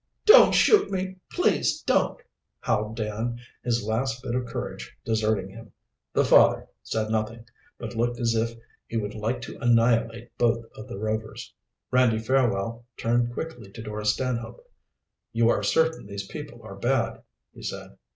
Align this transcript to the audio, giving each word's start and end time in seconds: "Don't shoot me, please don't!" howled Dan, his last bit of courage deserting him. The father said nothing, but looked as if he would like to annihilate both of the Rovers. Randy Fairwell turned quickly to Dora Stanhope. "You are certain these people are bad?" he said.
"Don't 0.25 0.55
shoot 0.55 0.89
me, 0.89 1.17
please 1.31 1.79
don't!" 1.83 2.19
howled 2.61 2.95
Dan, 2.95 3.37
his 3.63 3.85
last 3.85 4.23
bit 4.23 4.33
of 4.33 4.47
courage 4.47 4.97
deserting 5.05 5.47
him. 5.51 5.73
The 6.11 6.25
father 6.25 6.67
said 6.81 7.11
nothing, 7.11 7.45
but 7.77 7.95
looked 7.95 8.19
as 8.19 8.33
if 8.33 8.57
he 8.87 8.97
would 8.97 9.13
like 9.13 9.41
to 9.41 9.59
annihilate 9.61 10.35
both 10.39 10.65
of 10.75 10.87
the 10.87 10.97
Rovers. 10.97 11.53
Randy 11.91 12.17
Fairwell 12.17 12.83
turned 12.97 13.31
quickly 13.31 13.69
to 13.73 13.83
Dora 13.83 14.07
Stanhope. 14.07 14.67
"You 15.33 15.49
are 15.49 15.61
certain 15.61 16.07
these 16.07 16.25
people 16.25 16.63
are 16.63 16.75
bad?" 16.77 17.21
he 17.53 17.61
said. 17.61 17.95